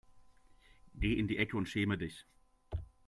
[0.97, 2.25] Geh in die Ecke und schäme dich.